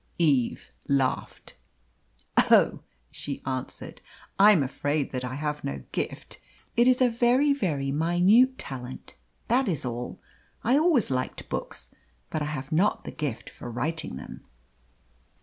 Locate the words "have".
5.35-5.63, 12.45-12.71